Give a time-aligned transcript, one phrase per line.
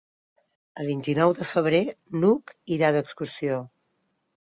[0.83, 1.81] El vint-i-nou de febrer
[2.23, 3.61] n'Hug irà d'excursió.